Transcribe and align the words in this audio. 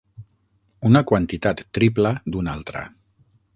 Una 0.89 1.01
quantitat 1.11 1.63
tripla 1.79 2.17
d'una 2.37 2.55
altra. 2.59 2.85